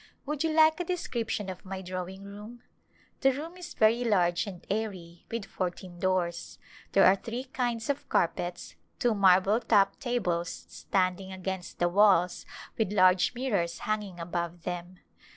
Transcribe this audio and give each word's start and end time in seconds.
Would 0.25 0.43
you 0.43 0.51
like 0.51 0.79
a 0.79 0.83
description 0.83 1.47
of 1.47 1.63
my 1.63 1.83
drawing 1.83 2.23
room? 2.23 2.63
The 3.19 3.33
room 3.33 3.55
is 3.55 3.75
very 3.75 4.03
large 4.03 4.47
and 4.47 4.65
airy, 4.67 5.27
with 5.29 5.45
fourteen 5.45 5.99
doors. 5.99 6.57
There 6.93 7.05
are 7.05 7.15
three 7.15 7.43
kinds 7.43 7.87
of 7.87 8.09
carpets, 8.09 8.73
two 8.97 9.13
marble 9.13 9.59
top 9.59 9.99
tables 9.99 10.65
standing 10.67 11.31
against 11.31 11.77
the 11.77 11.87
walls 11.87 12.47
with 12.79 12.91
large 12.91 13.35
mirrors 13.35 13.77
hanging 13.77 14.19
above 14.19 14.63
them. 14.63 14.97